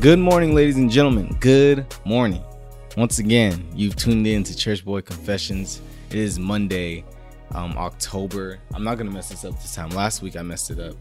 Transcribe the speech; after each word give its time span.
Good 0.00 0.18
morning, 0.18 0.54
ladies 0.54 0.76
and 0.76 0.90
gentlemen. 0.90 1.34
Good 1.40 1.86
morning. 2.04 2.44
Once 2.98 3.18
again, 3.18 3.66
you've 3.74 3.96
tuned 3.96 4.26
in 4.26 4.44
to 4.44 4.54
Church 4.54 4.84
Boy 4.84 5.00
Confessions. 5.00 5.80
It 6.10 6.18
is 6.18 6.38
Monday, 6.38 7.02
um, 7.52 7.72
October. 7.78 8.58
I'm 8.74 8.84
not 8.84 8.98
gonna 8.98 9.10
mess 9.10 9.30
this 9.30 9.46
up 9.46 9.54
this 9.54 9.74
time. 9.74 9.88
Last 9.88 10.20
week 10.20 10.36
I 10.36 10.42
messed 10.42 10.70
it 10.70 10.78
up. 10.78 10.96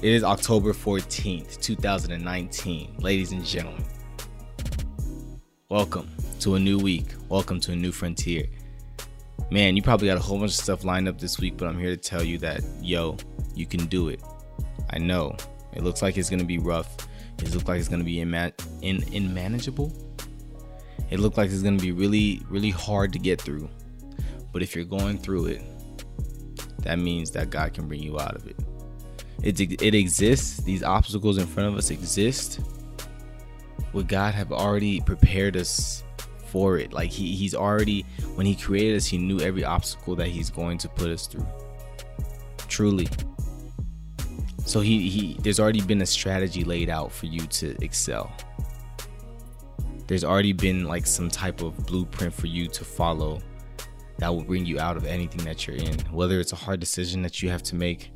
It 0.00 0.12
is 0.12 0.24
October 0.24 0.72
14th, 0.72 1.60
2019. 1.60 2.96
Ladies 3.00 3.32
and 3.32 3.44
gentlemen, 3.44 3.84
welcome 5.68 6.08
to 6.40 6.54
a 6.54 6.58
new 6.58 6.78
week. 6.78 7.08
Welcome 7.28 7.60
to 7.60 7.72
a 7.72 7.76
new 7.76 7.92
frontier. 7.92 8.46
Man, 9.50 9.76
you 9.76 9.82
probably 9.82 10.08
got 10.08 10.16
a 10.16 10.20
whole 10.20 10.38
bunch 10.38 10.52
of 10.52 10.56
stuff 10.56 10.84
lined 10.84 11.06
up 11.06 11.20
this 11.20 11.38
week, 11.38 11.58
but 11.58 11.68
I'm 11.68 11.78
here 11.78 11.90
to 11.90 11.98
tell 11.98 12.24
you 12.24 12.38
that, 12.38 12.62
yo, 12.80 13.18
you 13.54 13.66
can 13.66 13.84
do 13.86 14.08
it. 14.08 14.22
I 14.88 14.98
know 14.98 15.36
it 15.74 15.82
looks 15.82 16.00
like 16.00 16.16
it's 16.16 16.30
gonna 16.30 16.44
be 16.44 16.58
rough. 16.58 16.96
It 17.44 17.52
looks 17.54 17.68
like 17.68 17.78
it's 17.78 17.88
gonna 17.88 18.04
be 18.04 18.20
imma- 18.20 18.52
in 18.80 19.04
unmanageable. 19.12 19.92
It 21.10 21.20
looks 21.20 21.36
like 21.36 21.50
it's 21.50 21.62
gonna 21.62 21.76
be 21.76 21.92
really, 21.92 22.40
really 22.48 22.70
hard 22.70 23.12
to 23.12 23.18
get 23.18 23.40
through. 23.40 23.68
But 24.52 24.62
if 24.62 24.74
you're 24.74 24.86
going 24.86 25.18
through 25.18 25.46
it, 25.46 25.62
that 26.78 26.98
means 26.98 27.30
that 27.32 27.50
God 27.50 27.74
can 27.74 27.86
bring 27.86 28.02
you 28.02 28.18
out 28.18 28.34
of 28.34 28.46
it. 28.46 28.56
It 29.42 29.60
it 29.60 29.94
exists. 29.94 30.58
These 30.62 30.82
obstacles 30.82 31.36
in 31.36 31.46
front 31.46 31.68
of 31.68 31.76
us 31.76 31.90
exist. 31.90 32.60
Would 33.92 34.08
God 34.08 34.32
have 34.34 34.50
already 34.50 35.00
prepared 35.00 35.56
us 35.56 36.02
for 36.46 36.78
it? 36.78 36.94
Like 36.94 37.10
he 37.10 37.34
he's 37.36 37.54
already 37.54 38.06
when 38.36 38.46
he 38.46 38.54
created 38.54 38.96
us, 38.96 39.06
he 39.06 39.18
knew 39.18 39.40
every 39.40 39.64
obstacle 39.64 40.16
that 40.16 40.28
he's 40.28 40.48
going 40.48 40.78
to 40.78 40.88
put 40.88 41.10
us 41.10 41.26
through. 41.26 41.46
Truly. 42.68 43.08
So 44.64 44.80
he 44.80 45.08
he 45.08 45.34
there's 45.40 45.60
already 45.60 45.82
been 45.82 46.00
a 46.00 46.06
strategy 46.06 46.64
laid 46.64 46.88
out 46.88 47.12
for 47.12 47.26
you 47.26 47.40
to 47.40 47.76
excel. 47.84 48.34
There's 50.06 50.24
already 50.24 50.52
been 50.52 50.84
like 50.84 51.06
some 51.06 51.28
type 51.28 51.62
of 51.62 51.76
blueprint 51.86 52.32
for 52.32 52.46
you 52.46 52.68
to 52.68 52.84
follow 52.84 53.40
that 54.18 54.28
will 54.28 54.44
bring 54.44 54.64
you 54.64 54.78
out 54.80 54.96
of 54.96 55.04
anything 55.04 55.44
that 55.44 55.66
you're 55.66 55.76
in. 55.76 55.98
Whether 56.12 56.40
it's 56.40 56.52
a 56.52 56.56
hard 56.56 56.80
decision 56.80 57.22
that 57.22 57.42
you 57.42 57.50
have 57.50 57.62
to 57.64 57.74
make, 57.74 58.10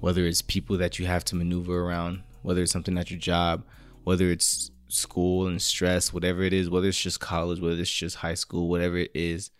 whether 0.00 0.26
it's 0.26 0.42
people 0.42 0.78
that 0.78 0.98
you 0.98 1.06
have 1.06 1.24
to 1.26 1.36
maneuver 1.36 1.80
around, 1.80 2.22
whether 2.42 2.62
it's 2.62 2.72
something 2.72 2.96
at 2.98 3.10
your 3.10 3.20
job, 3.20 3.64
whether 4.04 4.30
it's 4.30 4.70
school 4.88 5.46
and 5.46 5.60
stress, 5.60 6.12
whatever 6.12 6.42
it 6.42 6.52
is, 6.52 6.70
whether 6.70 6.88
it's 6.88 7.00
just 7.00 7.20
college, 7.20 7.60
whether 7.60 7.80
it's 7.80 7.90
just 7.90 8.16
high 8.16 8.34
school, 8.34 8.68
whatever 8.68 8.96
it 8.96 9.10
is, 9.14 9.50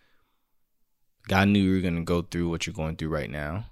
God 1.27 1.49
knew 1.49 1.59
you 1.59 1.75
were 1.75 1.81
going 1.81 1.97
to 1.97 2.03
go 2.03 2.23
through 2.23 2.49
what 2.49 2.65
you're 2.65 2.73
going 2.73 2.95
through 2.95 3.09
right 3.09 3.29
now 3.29 3.65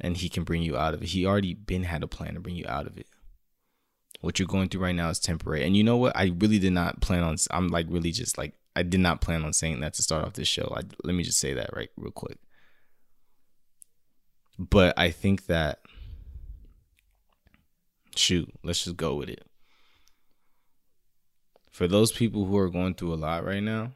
and 0.00 0.16
he 0.16 0.28
can 0.28 0.44
bring 0.44 0.62
you 0.62 0.76
out 0.76 0.94
of 0.94 1.02
it. 1.02 1.08
He 1.08 1.26
already 1.26 1.54
been 1.54 1.84
had 1.84 2.02
a 2.02 2.06
plan 2.06 2.34
to 2.34 2.40
bring 2.40 2.56
you 2.56 2.66
out 2.68 2.86
of 2.86 2.98
it. 2.98 3.06
What 4.20 4.38
you're 4.38 4.48
going 4.48 4.68
through 4.68 4.82
right 4.82 4.94
now 4.94 5.08
is 5.08 5.18
temporary. 5.18 5.64
And 5.64 5.76
you 5.76 5.84
know 5.84 5.96
what? 5.96 6.16
I 6.16 6.32
really 6.38 6.58
did 6.58 6.72
not 6.72 7.00
plan 7.00 7.22
on 7.22 7.36
I'm 7.50 7.68
like 7.68 7.86
really 7.88 8.12
just 8.12 8.38
like 8.38 8.54
I 8.74 8.82
did 8.82 9.00
not 9.00 9.20
plan 9.20 9.44
on 9.44 9.52
saying 9.52 9.80
that 9.80 9.94
to 9.94 10.02
start 10.02 10.24
off 10.24 10.34
this 10.34 10.48
show. 10.48 10.72
I, 10.76 10.82
let 11.04 11.14
me 11.14 11.22
just 11.22 11.38
say 11.38 11.54
that 11.54 11.70
right 11.74 11.90
real 11.96 12.12
quick. 12.12 12.38
But 14.58 14.98
I 14.98 15.10
think 15.10 15.46
that 15.46 15.80
shoot, 18.14 18.50
let's 18.62 18.84
just 18.84 18.96
go 18.96 19.14
with 19.14 19.28
it. 19.28 19.44
For 21.70 21.86
those 21.86 22.10
people 22.10 22.46
who 22.46 22.56
are 22.56 22.70
going 22.70 22.94
through 22.94 23.12
a 23.12 23.16
lot 23.16 23.44
right 23.44 23.62
now, 23.62 23.92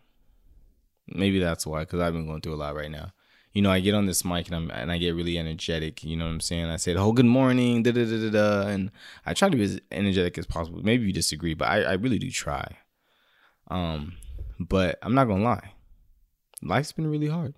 maybe 1.09 1.39
that's 1.39 1.67
why 1.67 1.85
cuz 1.85 2.01
I've 2.01 2.13
been 2.13 2.27
going 2.27 2.41
through 2.43 2.55
a 2.55 2.57
lot 2.57 2.77
right 2.77 2.91
now 2.91 3.13
you 3.53 3.63
know, 3.63 3.71
I 3.71 3.81
get 3.81 3.95
on 3.95 4.07
this 4.07 4.25
mic 4.25 4.47
and 4.47 4.57
I'm 4.57 4.71
and 4.71 4.93
I 4.93 4.99
get 4.99 5.15
really 5.15 5.37
energetic. 5.39 6.05
You 6.05 6.17
know 6.17 6.27
what 6.27 6.33
I'm 6.33 6.41
saying? 6.41 6.67
I 6.67 6.77
say, 6.77 6.95
"Oh, 6.95 7.13
good 7.13 7.27
morning," 7.27 7.83
da 7.83 7.93
da 7.93 8.05
da 8.05 8.19
da 8.19 8.31
da, 8.31 8.69
and 8.69 8.91
I 9.27 9.35
try 9.35 9.49
to 9.49 9.57
be 9.57 9.65
as 9.65 9.81
energetic 9.91 10.39
as 10.39 10.47
possible. 10.47 10.81
Maybe 10.83 11.07
you 11.07 11.13
disagree, 11.13 11.55
but 11.55 11.69
I, 11.69 11.83
I 11.83 11.93
really 11.95 12.19
do 12.19 12.31
try. 12.31 12.79
Um, 13.69 14.15
but 14.59 14.99
I'm 15.03 15.15
not 15.15 15.27
gonna 15.27 15.43
lie, 15.43 15.75
life's 16.63 16.93
been 16.93 17.09
really 17.09 17.29
hard. 17.29 17.55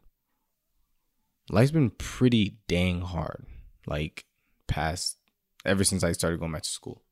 Life's 1.51 1.73
been 1.73 1.91
pretty 1.91 2.59
dang 2.69 3.03
hard. 3.03 3.47
Like 3.87 4.25
past 4.67 5.19
ever 5.65 5.85
since 5.85 6.03
I 6.03 6.13
started 6.13 6.41
going 6.41 6.53
back 6.53 6.63
to 6.63 6.69
school. 6.69 7.03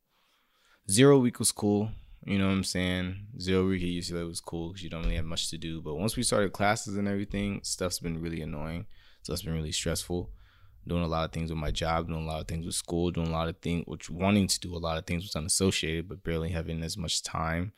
Zero 0.91 1.19
week 1.19 1.39
was 1.39 1.53
cool. 1.53 1.91
You 2.25 2.39
know 2.39 2.47
what 2.47 2.53
I'm 2.53 2.65
saying? 2.65 3.17
Zero 3.41 3.67
week 3.67 3.83
at 3.83 3.89
UCLA 3.89 4.27
was 4.27 4.41
cool 4.41 4.69
because 4.69 4.83
you 4.83 4.91
don't 4.91 5.03
really 5.03 5.17
have 5.17 5.25
much 5.25 5.49
to 5.51 5.59
do. 5.59 5.81
But 5.81 5.95
once 5.95 6.17
we 6.17 6.23
started 6.23 6.53
classes 6.53 6.97
and 6.97 7.09
everything, 7.09 7.61
stuff's 7.63 7.99
been 7.99 8.21
really 8.21 8.43
annoying. 8.43 8.85
So 9.23 9.33
it's 9.33 9.43
been 9.43 9.55
really 9.55 9.73
stressful. 9.73 10.31
Doing 10.87 11.03
a 11.03 11.09
lot 11.09 11.25
of 11.25 11.33
things 11.33 11.51
with 11.51 11.59
my 11.59 11.71
job, 11.71 12.09
doing 12.09 12.23
a 12.23 12.27
lot 12.27 12.41
of 12.41 12.49
things 12.49 12.67
with 12.67 12.75
school, 12.75 13.11
doing 13.11 13.29
a 13.29 13.33
lot 13.33 13.49
of 13.49 13.59
things, 13.59 13.85
which 13.87 14.11
wanting 14.11 14.49
to 14.49 14.61
do 14.61 14.75
a 14.75 14.79
lot 14.79 14.99
of 14.99 15.07
things 15.07 15.23
was 15.23 15.37
unassociated, 15.37 16.09
but 16.09 16.23
barely 16.23 16.51
having 16.51 16.83
as 16.83 16.97
much 16.97 17.23
time 17.23 17.73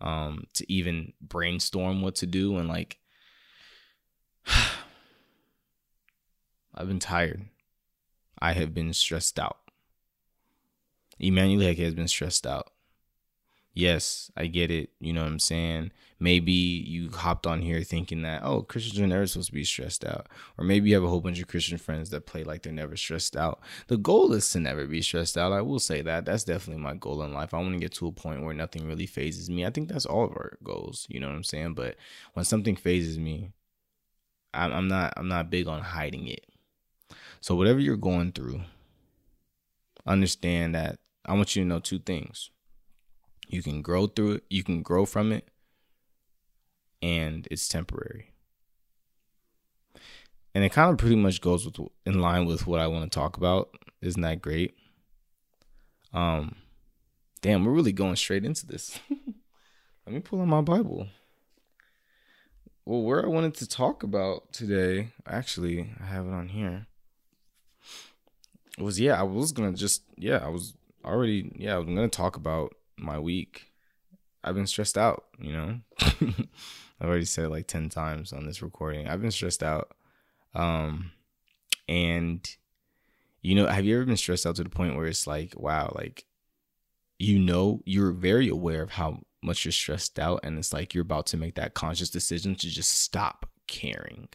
um, 0.00 0.44
to 0.54 0.70
even 0.70 1.12
brainstorm 1.20 2.02
what 2.02 2.14
to 2.16 2.26
do. 2.26 2.56
And 2.58 2.68
like, 2.68 2.98
I've 6.74 6.88
been 6.88 6.98
tired. 6.98 7.48
I 8.38 8.52
have 8.52 8.74
been 8.74 8.92
stressed 8.92 9.38
out. 9.38 9.58
Emmanuel 11.18 11.74
has 11.74 11.94
been 11.94 12.08
stressed 12.08 12.46
out 12.46 12.70
yes, 13.78 14.30
I 14.36 14.46
get 14.46 14.72
it. 14.72 14.90
You 14.98 15.12
know 15.12 15.22
what 15.22 15.30
I'm 15.30 15.38
saying? 15.38 15.92
Maybe 16.18 16.52
you 16.52 17.10
hopped 17.10 17.46
on 17.46 17.62
here 17.62 17.82
thinking 17.84 18.22
that, 18.22 18.42
oh, 18.42 18.62
Christians 18.62 18.98
are 18.98 19.06
never 19.06 19.24
supposed 19.28 19.50
to 19.50 19.54
be 19.54 19.62
stressed 19.62 20.04
out. 20.04 20.26
Or 20.58 20.64
maybe 20.64 20.88
you 20.88 20.96
have 20.96 21.04
a 21.04 21.08
whole 21.08 21.20
bunch 21.20 21.40
of 21.40 21.46
Christian 21.46 21.78
friends 21.78 22.10
that 22.10 22.26
play 22.26 22.42
like 22.42 22.62
they're 22.62 22.72
never 22.72 22.96
stressed 22.96 23.36
out. 23.36 23.60
The 23.86 23.96
goal 23.96 24.32
is 24.32 24.50
to 24.50 24.58
never 24.58 24.84
be 24.86 25.00
stressed 25.00 25.38
out. 25.38 25.52
I 25.52 25.60
will 25.60 25.78
say 25.78 26.02
that. 26.02 26.24
That's 26.24 26.42
definitely 26.42 26.82
my 26.82 26.94
goal 26.94 27.22
in 27.22 27.32
life. 27.32 27.54
I 27.54 27.58
want 27.58 27.74
to 27.74 27.78
get 27.78 27.92
to 27.94 28.08
a 28.08 28.12
point 28.12 28.42
where 28.42 28.52
nothing 28.52 28.84
really 28.84 29.06
phases 29.06 29.48
me. 29.48 29.64
I 29.64 29.70
think 29.70 29.88
that's 29.88 30.06
all 30.06 30.24
of 30.24 30.32
our 30.32 30.58
goals. 30.64 31.06
You 31.08 31.20
know 31.20 31.28
what 31.28 31.36
I'm 31.36 31.44
saying? 31.44 31.74
But 31.74 31.94
when 32.32 32.44
something 32.44 32.74
phases 32.74 33.16
me, 33.16 33.52
I'm 34.52 34.88
not 34.88 35.12
I'm 35.16 35.28
not 35.28 35.50
big 35.50 35.68
on 35.68 35.82
hiding 35.82 36.26
it. 36.26 36.46
So 37.40 37.54
whatever 37.54 37.78
you're 37.78 37.96
going 37.96 38.32
through, 38.32 38.62
understand 40.04 40.74
that 40.74 40.98
I 41.24 41.34
want 41.34 41.54
you 41.54 41.62
to 41.62 41.68
know 41.68 41.78
two 41.78 42.00
things. 42.00 42.50
You 43.48 43.62
can 43.62 43.82
grow 43.82 44.06
through 44.06 44.32
it, 44.32 44.44
you 44.50 44.62
can 44.62 44.82
grow 44.82 45.06
from 45.06 45.32
it, 45.32 45.48
and 47.02 47.48
it's 47.50 47.68
temporary. 47.68 48.32
And 50.54 50.64
it 50.64 50.72
kind 50.72 50.90
of 50.90 50.98
pretty 50.98 51.16
much 51.16 51.40
goes 51.40 51.64
with 51.64 51.78
in 52.04 52.20
line 52.20 52.46
with 52.46 52.66
what 52.66 52.80
I 52.80 52.86
want 52.86 53.10
to 53.10 53.18
talk 53.18 53.36
about. 53.36 53.70
Isn't 54.00 54.22
that 54.22 54.42
great? 54.42 54.74
Um 56.12 56.56
damn, 57.42 57.64
we're 57.64 57.72
really 57.72 57.92
going 57.92 58.16
straight 58.16 58.44
into 58.44 58.66
this. 58.66 58.98
Let 60.06 60.14
me 60.14 60.20
pull 60.20 60.40
out 60.40 60.48
my 60.48 60.60
Bible. 60.62 61.06
Well, 62.84 63.02
where 63.02 63.22
I 63.22 63.28
wanted 63.28 63.54
to 63.56 63.68
talk 63.68 64.02
about 64.02 64.52
today, 64.52 65.10
actually, 65.26 65.92
I 66.00 66.06
have 66.06 66.26
it 66.26 66.32
on 66.32 66.48
here. 66.48 66.86
It 68.78 68.82
Was 68.82 68.98
yeah, 68.98 69.20
I 69.20 69.24
was 69.24 69.52
gonna 69.52 69.74
just 69.74 70.02
yeah, 70.16 70.38
I 70.38 70.48
was 70.48 70.74
already 71.04 71.52
yeah, 71.56 71.74
I 71.74 71.78
was 71.78 71.86
gonna 71.86 72.08
talk 72.08 72.36
about 72.36 72.74
my 72.98 73.18
week. 73.18 73.72
I've 74.42 74.54
been 74.54 74.66
stressed 74.66 74.96
out, 74.96 75.24
you 75.38 75.52
know. 75.52 75.80
I've 76.00 77.08
already 77.08 77.24
said 77.24 77.44
it 77.44 77.50
like 77.50 77.66
10 77.66 77.88
times 77.88 78.32
on 78.32 78.46
this 78.46 78.62
recording. 78.62 79.08
I've 79.08 79.22
been 79.22 79.30
stressed 79.30 79.62
out. 79.62 79.94
Um 80.54 81.12
and 81.88 82.48
you 83.42 83.54
know, 83.54 83.66
have 83.66 83.84
you 83.84 83.96
ever 83.96 84.04
been 84.04 84.16
stressed 84.16 84.46
out 84.46 84.56
to 84.56 84.64
the 84.64 84.70
point 84.70 84.96
where 84.96 85.06
it's 85.06 85.26
like, 85.26 85.54
wow, 85.56 85.92
like 85.94 86.24
you 87.18 87.38
know, 87.38 87.82
you're 87.84 88.12
very 88.12 88.48
aware 88.48 88.82
of 88.82 88.92
how 88.92 89.20
much 89.42 89.64
you're 89.64 89.72
stressed 89.72 90.18
out 90.18 90.40
and 90.42 90.58
it's 90.58 90.72
like 90.72 90.94
you're 90.94 91.02
about 91.02 91.26
to 91.26 91.36
make 91.36 91.54
that 91.54 91.74
conscious 91.74 92.10
decision 92.10 92.54
to 92.56 92.68
just 92.68 92.90
stop 92.90 93.48
caring 93.66 94.28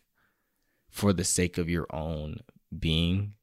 for 0.89 1.11
the 1.11 1.23
sake 1.23 1.57
of 1.57 1.69
your 1.69 1.87
own 1.91 2.37
being, 2.77 3.33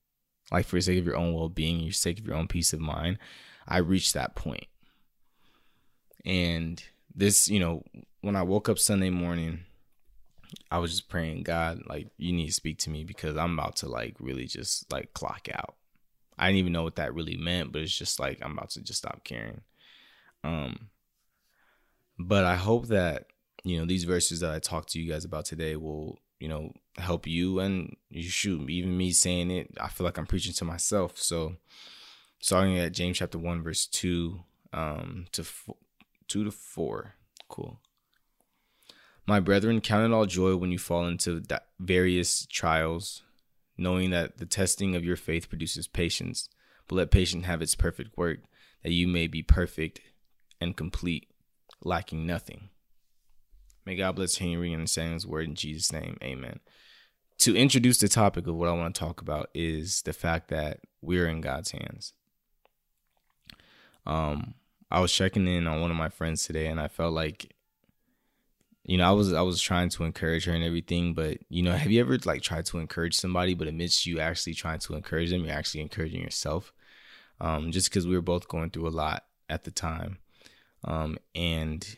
like 0.53 0.67
for 0.67 0.77
the 0.77 0.83
sake 0.83 0.99
of 0.99 1.07
your 1.07 1.17
own 1.17 1.35
well-being, 1.35 1.81
your 1.81 1.93
sake 1.93 2.19
of 2.19 2.27
your 2.27 2.37
own 2.37 2.49
peace 2.49 2.73
of 2.73 2.81
mind. 2.81 3.19
I 3.67 3.79
reached 3.79 4.15
that 4.15 4.37
point 4.37 4.67
and 6.25 6.83
this, 7.15 7.49
you 7.49 7.61
know, 7.61 7.83
when 8.21 8.37
I 8.37 8.43
woke 8.43 8.69
up 8.69 8.79
Sunday 8.79 9.11
morning, 9.11 9.61
I 10.71 10.79
was 10.79 10.91
just 10.93 11.09
praying, 11.09 11.45
God, 11.45 11.83
like, 11.89 12.09
you 12.17 12.33
need 12.33 12.49
to 12.49 12.53
speak 12.53 12.79
to 12.79 12.91
me 12.91 13.05
because 13.05 13.37
I'm 13.37 13.59
about 13.59 13.77
to, 13.77 13.89
like, 13.89 14.17
really 14.19 14.47
just, 14.47 14.91
like, 14.93 15.13
clock 15.15 15.49
out. 15.53 15.77
I 16.39 16.47
didn't 16.47 16.59
even 16.59 16.73
know 16.73 16.83
what 16.83 16.97
that 16.97 17.15
really 17.15 17.37
meant, 17.37 17.73
but 17.73 17.83
it's 17.83 17.97
just 17.97 18.19
like, 18.19 18.39
I'm 18.43 18.53
about 18.53 18.71
to 18.71 18.81
just 18.81 18.99
stop 18.99 19.25
caring. 19.25 19.61
Um, 20.43 20.89
but 22.19 22.45
I 22.45 22.57
hope 22.57 22.89
that, 22.89 23.27
you 23.63 23.79
know, 23.79 23.87
these 23.87 24.05
verses 24.05 24.41
that 24.41 24.53
I 24.53 24.59
talked 24.59 24.91
to 24.91 25.01
you 25.01 25.11
guys 25.11 25.25
about 25.25 25.45
today 25.45 25.77
will, 25.77 26.19
you 26.39 26.49
know, 26.49 26.73
help 26.97 27.27
you 27.27 27.61
and 27.61 27.97
you 28.09 28.23
shoot, 28.23 28.69
even 28.71 28.97
me 28.97 29.13
saying 29.13 29.51
it, 29.51 29.71
I 29.79 29.89
feel 29.89 30.05
like 30.05 30.17
I'm 30.17 30.27
preaching 30.27 30.55
to 30.55 30.65
myself. 30.65 31.19
So, 31.19 31.57
starting 32.41 32.79
at 32.79 32.93
James 32.93 33.19
chapter 33.19 33.39
1, 33.39 33.63
verse 33.63 33.87
2 33.87 34.41
um, 34.73 35.27
to 35.33 35.45
two 36.31 36.45
to 36.45 36.51
four. 36.51 37.15
Cool. 37.49 37.81
My 39.27 39.41
brethren, 39.41 39.81
count 39.81 40.11
it 40.11 40.15
all 40.15 40.27
joy 40.27 40.57
when 40.57 40.71
you 40.71 40.79
fall 40.79 41.07
into 41.07 41.43
various 41.79 42.47
trials, 42.47 43.23
knowing 43.77 44.11
that 44.11 44.39
the 44.39 44.47
testing 44.47 44.95
of 44.95 45.05
your 45.05 45.17
faith 45.17 45.49
produces 45.49 45.87
patience. 45.87 46.49
But 46.89 46.97
let 46.97 47.11
patience 47.11 47.45
have 47.47 47.61
its 47.61 47.75
perfect 47.75 48.17
work, 48.17 48.39
that 48.83 48.93
you 48.93 49.07
may 49.07 49.27
be 49.27 49.43
perfect 49.43 50.01
and 50.61 50.77
complete, 50.77 51.29
lacking 51.83 52.27
nothing. 52.27 52.71
May 53.85 53.97
God 53.97 54.17
bless 54.17 54.37
Henry 54.37 54.73
and 54.73 54.89
saying 54.89 55.15
his 55.15 55.27
word 55.27 55.49
in 55.49 55.55
Jesus' 55.55 55.93
name. 55.93 56.17
Amen. 56.23 56.61
To 57.39 57.57
introduce 57.57 57.99
the 57.99 58.09
topic 58.09 58.47
of 58.47 58.55
what 58.55 58.69
I 58.69 58.73
want 58.73 58.95
to 58.95 58.99
talk 58.99 59.21
about 59.21 59.51
is 59.55 60.03
the 60.03 60.13
fact 60.13 60.49
that 60.49 60.81
we're 61.01 61.27
in 61.27 61.41
God's 61.41 61.71
hands. 61.71 62.13
Um, 64.07 64.55
I 64.91 65.01
was 65.01 65.13
checking 65.13 65.47
in 65.47 65.67
on 65.67 65.81
one 65.81 65.91
of 65.91 65.97
my 65.97 66.09
friends 66.09 66.45
today 66.45 66.67
and 66.67 66.81
I 66.81 66.89
felt 66.89 67.15
like 67.15 67.55
you 68.85 68.97
know, 68.97 69.07
I 69.07 69.13
was 69.13 69.33
I 69.33 69.43
was 69.43 69.61
trying 69.61 69.89
to 69.91 70.05
encourage 70.05 70.47
her 70.47 70.53
and 70.53 70.65
everything, 70.65 71.15
but 71.15 71.39
you 71.49 71.63
know, 71.63 71.73
have 71.77 71.91
you 71.91 72.01
ever 72.01 72.19
like 72.25 72.43
tried 72.43 72.67
to 72.67 72.79
encourage 72.79 73.15
somebody, 73.15 73.55
but 73.55 73.69
amidst 73.69 74.07
you 74.07 74.21
actually 74.21 74.55
trying 74.55 74.79
to 74.81 74.95
encourage 74.95 75.31
them, 75.31 75.45
you're 75.45 75.55
actually 75.55 75.83
encouraging 75.83 76.23
yourself? 76.23 76.73
Um, 77.41 77.71
just 77.73 77.89
because 77.89 78.07
we 78.07 78.15
were 78.15 78.23
both 78.23 78.49
going 78.49 78.71
through 78.71 78.89
a 78.89 78.91
lot 78.91 79.25
at 79.49 79.65
the 79.65 79.71
time, 79.71 80.19
um, 80.85 81.19
and 81.35 81.97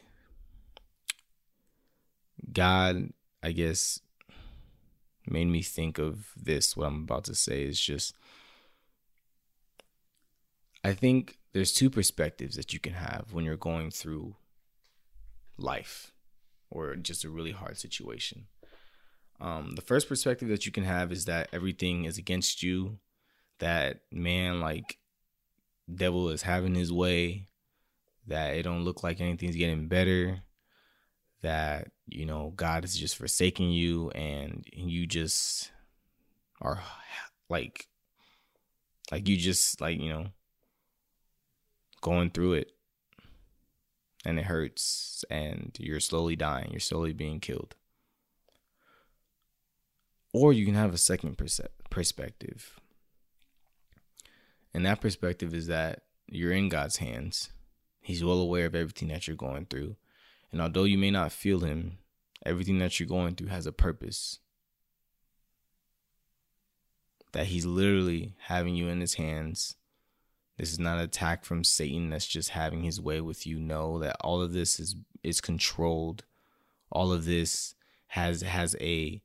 God, 2.53 3.13
I 3.43 3.53
guess, 3.53 4.01
made 5.27 5.47
me 5.47 5.63
think 5.63 5.99
of 5.99 6.29
this. 6.37 6.77
What 6.77 6.87
I'm 6.87 7.05
about 7.05 7.25
to 7.25 7.35
say 7.35 7.63
is 7.63 7.81
just, 7.81 8.15
I 10.85 10.95
think 10.95 11.39
there's 11.53 11.73
two 11.73 11.91
perspectives 11.91 12.57
that 12.57 12.73
you 12.73 12.81
can 12.81 12.95
have 12.95 13.27
when 13.33 13.45
you're 13.45 13.57
going 13.57 13.91
through 13.91 14.37
life 15.57 16.13
or 16.71 16.97
just 16.97 17.25
a 17.25 17.31
really 17.31 17.53
hard 17.53 17.79
situation. 17.79 18.47
Um, 19.41 19.75
the 19.75 19.83
first 19.83 20.09
perspective 20.09 20.49
that 20.49 20.67
you 20.67 20.73
can 20.73 20.85
have 20.85 21.13
is 21.13 21.27
that 21.27 21.49
everything 21.53 22.05
is 22.05 22.19
against 22.19 22.63
you, 22.63 22.99
that 23.59 24.01
man, 24.11 24.61
like, 24.61 24.99
devil 25.93 26.29
is 26.31 26.43
having 26.43 26.75
his 26.75 26.93
way, 26.93 27.49
that 28.27 28.55
it 28.55 28.63
don't 28.63 28.85
look 28.85 29.03
like 29.03 29.21
anything's 29.21 29.57
getting 29.57 29.89
better, 29.89 30.41
that, 31.43 31.89
you 32.07 32.25
know, 32.25 32.53
God 32.55 32.85
is 32.85 32.97
just 32.97 33.17
forsaking 33.17 33.71
you 33.71 34.11
and 34.11 34.65
you 34.73 35.07
just 35.07 35.73
are 36.61 36.81
like, 37.49 37.89
like 39.11 39.29
you 39.29 39.37
just, 39.37 39.81
like, 39.81 40.01
you 40.01 40.09
know, 40.09 40.27
going 42.03 42.29
through 42.29 42.53
it 42.53 42.73
and 44.27 44.39
it 44.39 44.45
hurts 44.45 45.25
and 45.31 45.75
you're 45.81 46.01
slowly 46.01 46.37
dying, 46.37 46.69
you're 46.71 46.81
slowly 46.81 47.15
being 47.15 47.41
killed. 47.41 47.75
Or 50.35 50.53
you 50.53 50.67
can 50.67 50.75
have 50.75 50.93
a 50.93 50.99
second 50.99 51.39
perspective. 51.91 52.81
And 54.75 54.87
that 54.87 55.01
perspective 55.01 55.55
is 55.55 55.67
that 55.67 56.03
you're 56.27 56.53
in 56.53 56.69
God's 56.69 56.97
hands. 56.99 57.51
He's 58.01 58.25
well 58.25 58.41
aware 58.41 58.67
of 58.67 58.75
everything 58.75 59.09
that 59.09 59.27
you're 59.27 59.37
going 59.37 59.67
through. 59.67 59.97
And 60.51 60.61
although 60.61 60.85
you 60.85 60.97
may 60.97 61.11
not 61.11 61.33
feel 61.33 61.61
Him, 61.61 61.99
everything 62.45 62.79
that 62.79 62.99
you're 62.99 63.09
going 63.09 63.35
through 63.35 63.49
has 63.49 63.67
a 63.67 63.73
purpose. 63.73 64.39
That 67.33 67.47
He's 67.47 67.67
literally 67.67 68.35
having 68.47 68.75
you 68.75 68.89
in 68.89 69.01
His 69.01 69.15
hands 69.15 69.77
this 70.63 70.71
is 70.71 70.79
not 70.79 70.99
an 70.99 71.03
attack 71.03 71.45
from 71.45 71.65
Satan 71.65 72.11
that's 72.11 72.25
just 72.25 72.51
having 72.51 72.85
his 72.85 73.01
way 73.01 73.21
with 73.21 73.49
you. 73.49 73.59
Know 73.59 73.99
that 73.99 74.15
all 74.21 74.41
of 74.41 74.53
this 74.53 74.79
is 74.79 74.95
is 75.25 75.41
controlled. 75.41 76.23
All 76.93 77.13
of 77.13 77.25
this 77.25 77.75
has 78.07 78.43
has 78.43 78.77
a 78.81 79.21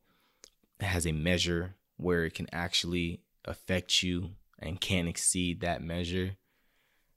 has 0.80 1.06
a 1.06 1.12
measure 1.12 1.76
where 1.98 2.26
it 2.26 2.34
can 2.34 2.48
actually 2.52 3.22
affect 3.46 4.02
you 4.02 4.32
and 4.58 4.82
can't 4.82 5.08
exceed 5.08 5.62
that 5.62 5.84
measure. 5.84 6.38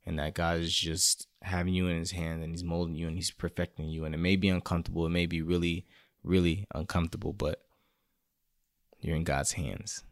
And 0.05 0.19
that 0.19 0.35
God 0.35 0.59
is 0.59 0.75
just 0.75 1.27
having 1.41 1.73
you 1.73 1.89
in 1.89 1.99
his 1.99 2.11
hand 2.11 2.43
and 2.43 2.53
he's 2.53 2.63
molding 2.63 2.97
you 2.97 3.09
and 3.09 3.17
he's 3.17 3.31
perfecting 3.31 3.89
you. 3.89 4.05
And 4.05 4.15
it 4.15 4.19
may 4.19 4.37
be 4.37 4.51
uncomfortable. 4.51 5.07
It 5.07 5.11
may 5.11 5.25
be 5.25 5.41
really, 5.41 5.87
really 6.23 6.67
uncomfortable, 6.75 7.33
but 7.33 7.63
you're 9.01 9.17
in 9.17 9.25
God's 9.25 9.53
hands 9.53 10.05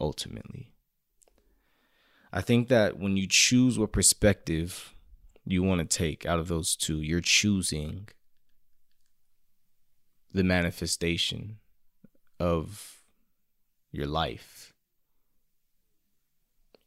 ultimately. 0.00 0.71
I 2.32 2.40
think 2.40 2.68
that 2.68 2.98
when 2.98 3.16
you 3.16 3.26
choose 3.28 3.78
what 3.78 3.92
perspective 3.92 4.94
you 5.44 5.62
want 5.62 5.80
to 5.80 5.96
take 5.98 6.24
out 6.24 6.38
of 6.38 6.48
those 6.48 6.74
two, 6.74 7.02
you're 7.02 7.20
choosing 7.20 8.08
the 10.32 10.42
manifestation 10.42 11.58
of 12.40 13.02
your 13.90 14.06
life. 14.06 14.72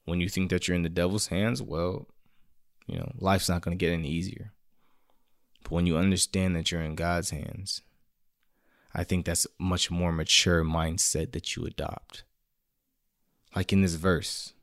When 0.05 0.19
you 0.19 0.29
think 0.29 0.49
that 0.49 0.67
you're 0.67 0.75
in 0.75 0.83
the 0.83 0.89
devil's 0.89 1.27
hands, 1.27 1.61
well, 1.61 2.07
you 2.87 2.97
know, 2.97 3.11
life's 3.17 3.49
not 3.49 3.61
going 3.61 3.77
to 3.77 3.83
get 3.83 3.93
any 3.93 4.09
easier. 4.09 4.51
But 5.63 5.71
when 5.71 5.85
you 5.85 5.97
understand 5.97 6.55
that 6.55 6.71
you're 6.71 6.81
in 6.81 6.95
God's 6.95 7.31
hands, 7.31 7.81
I 8.93 9.03
think 9.03 9.25
that's 9.25 9.47
much 9.59 9.91
more 9.91 10.11
mature 10.11 10.63
mindset 10.63 11.31
that 11.33 11.55
you 11.55 11.65
adopt. 11.65 12.23
Like 13.55 13.73
in 13.73 13.81
this 13.81 13.95
verse, 13.95 14.53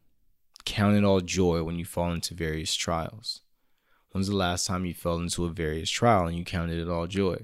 Count 0.64 0.97
it 0.97 1.05
all 1.05 1.20
joy 1.20 1.62
when 1.62 1.76
you 1.76 1.85
fall 1.85 2.12
into 2.12 2.35
various 2.35 2.75
trials. 2.75 3.43
When's 4.11 4.29
the 4.29 4.37
last 4.37 4.67
time 4.67 4.85
you 4.85 4.94
fell 4.94 5.17
into 5.17 5.44
a 5.44 5.50
various 5.50 5.91
trial 5.91 6.26
and 6.26 6.37
you 6.37 6.44
counted 6.44 6.79
it 6.79 6.88
all 6.88 7.06
joy? 7.06 7.38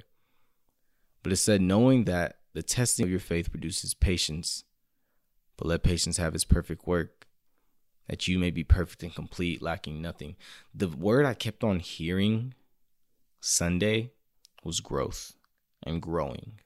But 1.22 1.32
it 1.32 1.36
said, 1.36 1.60
knowing 1.60 2.04
that 2.04 2.36
the 2.52 2.62
testing 2.62 3.04
of 3.04 3.10
your 3.10 3.20
faith 3.20 3.50
produces 3.50 3.94
patience, 3.94 4.64
but 5.56 5.66
let 5.66 5.82
patience 5.82 6.18
have 6.18 6.34
its 6.34 6.44
perfect 6.44 6.86
work, 6.86 7.26
that 8.08 8.28
you 8.28 8.38
may 8.38 8.50
be 8.50 8.64
perfect 8.64 9.02
and 9.02 9.14
complete, 9.14 9.60
lacking 9.60 10.00
nothing. 10.00 10.36
The 10.74 10.88
word 10.88 11.26
I 11.26 11.34
kept 11.34 11.64
on 11.64 11.80
hearing 11.80 12.54
Sunday 13.40 14.12
was 14.62 14.80
growth 14.80 15.34
and 15.82 16.00
growing. 16.02 16.60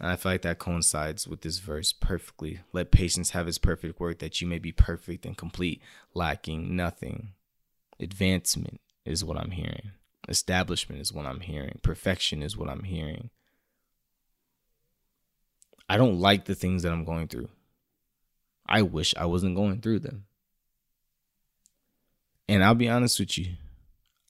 And 0.00 0.10
I 0.10 0.16
feel 0.16 0.32
like 0.32 0.42
that 0.42 0.58
coincides 0.58 1.28
with 1.28 1.42
this 1.42 1.58
verse 1.58 1.92
perfectly. 1.92 2.60
Let 2.72 2.90
patience 2.90 3.30
have 3.30 3.46
its 3.46 3.58
perfect 3.58 4.00
work, 4.00 4.18
that 4.20 4.40
you 4.40 4.46
may 4.46 4.58
be 4.58 4.72
perfect 4.72 5.26
and 5.26 5.36
complete, 5.36 5.82
lacking 6.14 6.74
nothing. 6.74 7.34
Advancement 8.00 8.80
is 9.04 9.22
what 9.22 9.36
I'm 9.36 9.50
hearing. 9.50 9.90
Establishment 10.26 11.02
is 11.02 11.12
what 11.12 11.26
I'm 11.26 11.40
hearing. 11.40 11.80
Perfection 11.82 12.42
is 12.42 12.56
what 12.56 12.70
I'm 12.70 12.84
hearing. 12.84 13.28
I 15.86 15.98
don't 15.98 16.18
like 16.18 16.46
the 16.46 16.54
things 16.54 16.82
that 16.82 16.92
I'm 16.92 17.04
going 17.04 17.28
through. 17.28 17.50
I 18.66 18.80
wish 18.80 19.14
I 19.18 19.26
wasn't 19.26 19.56
going 19.56 19.82
through 19.82 19.98
them. 19.98 20.24
And 22.48 22.64
I'll 22.64 22.74
be 22.74 22.88
honest 22.88 23.20
with 23.20 23.36
you, 23.36 23.54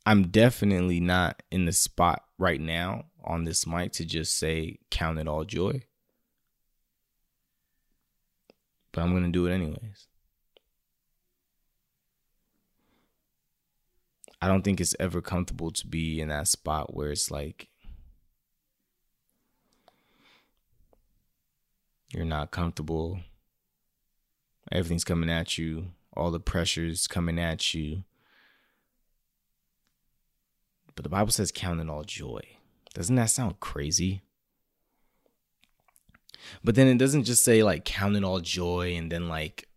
I'm 0.04 0.28
definitely 0.28 0.98
not 0.98 1.42
in 1.52 1.66
the 1.66 1.72
spot 1.72 2.24
right 2.38 2.60
now 2.60 3.04
on 3.24 3.44
this 3.44 3.66
mic 3.66 3.92
to 3.92 4.04
just 4.04 4.38
say 4.38 4.78
count 4.90 5.18
it 5.18 5.28
all 5.28 5.44
joy. 5.44 5.82
But 8.92 9.02
I'm 9.02 9.10
going 9.10 9.24
to 9.24 9.30
do 9.30 9.46
it 9.46 9.52
anyways. 9.52 10.06
I 14.42 14.48
don't 14.48 14.62
think 14.62 14.80
it's 14.80 14.96
ever 14.98 15.20
comfortable 15.20 15.70
to 15.70 15.86
be 15.86 16.20
in 16.20 16.28
that 16.28 16.48
spot 16.48 16.94
where 16.94 17.10
it's 17.10 17.30
like 17.30 17.68
you're 22.12 22.24
not 22.24 22.50
comfortable. 22.50 23.20
Everything's 24.72 25.04
coming 25.04 25.28
at 25.28 25.58
you, 25.58 25.88
all 26.16 26.30
the 26.30 26.40
pressure's 26.40 27.06
coming 27.06 27.38
at 27.38 27.74
you. 27.74 28.04
But 30.94 31.02
the 31.02 31.10
Bible 31.10 31.32
says 31.32 31.52
count 31.52 31.80
it 31.80 31.90
all 31.90 32.04
joy. 32.04 32.40
Doesn't 32.94 33.16
that 33.16 33.30
sound 33.30 33.60
crazy? 33.60 34.22
But 36.64 36.74
then 36.74 36.88
it 36.88 36.98
doesn't 36.98 37.24
just 37.24 37.44
say 37.44 37.62
like 37.62 37.84
count 37.84 38.16
it 38.16 38.24
all 38.24 38.40
joy 38.40 38.94
and 38.96 39.10
then 39.10 39.28
like 39.28 39.68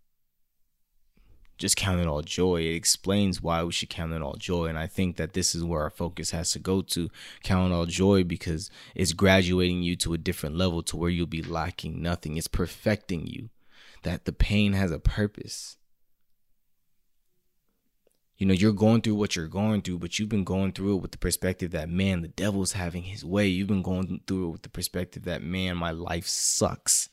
just 1.58 1.78
count 1.78 2.02
it 2.02 2.08
all 2.08 2.22
joy. 2.22 2.62
It 2.62 2.76
explains 2.76 3.42
why 3.42 3.64
we 3.64 3.72
should 3.72 3.90
count 3.90 4.14
it 4.14 4.22
all 4.22 4.36
joy. 4.36 4.66
And 4.66 4.78
I 4.78 4.88
think 4.88 5.18
that 5.18 5.34
this 5.34 5.54
is 5.54 5.64
where 5.64 5.82
our 5.82 5.90
focus 5.90 6.32
has 6.32 6.52
to 6.52 6.60
go 6.60 6.82
to 6.82 7.10
count 7.44 7.72
it 7.72 7.76
all 7.76 7.86
joy 7.86 8.24
because 8.24 8.72
it's 8.96 9.14
graduating 9.14 9.84
you 9.84 9.96
to 9.98 10.14
a 10.14 10.18
different 10.18 10.58
level 10.58 10.82
to 10.84 10.98
where 10.98 11.10
you'll 11.10 11.28
be 11.28 11.44
lacking 11.44 12.02
nothing. 12.02 12.38
It's 12.38 12.48
perfecting 12.48 13.28
you. 13.28 13.50
That 14.02 14.26
the 14.26 14.34
pain 14.34 14.74
has 14.74 14.92
a 14.92 15.00
purpose 15.00 15.78
you 18.44 18.48
know, 18.48 18.54
you're 18.54 18.74
going 18.74 19.00
through 19.00 19.16
what 19.16 19.38
you're 19.38 19.48
going 19.48 19.82
through, 19.82 20.00
but 20.00 20.20
you've 20.20 20.28
been 20.28 20.44
going 20.44 20.74
through 20.74 20.98
it 20.98 21.02
with 21.02 21.12
the 21.12 21.18
perspective 21.18 21.72
that, 21.72 21.88
man, 21.88 22.22
the 22.22 22.28
devil's 22.28 22.74
having 22.74 23.04
his 23.04 23.24
way. 23.24 23.48
You've 23.48 23.70
been 23.70 23.82
going 23.82 24.20
through 24.28 24.48
it 24.50 24.52
with 24.52 24.62
the 24.64 24.70
perspective 24.70 25.24
that, 25.24 25.42
man, 25.42 25.78
my 25.78 25.92
life 25.92 26.28
sucks. 26.28 27.08